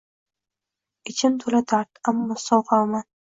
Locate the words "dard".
1.73-2.01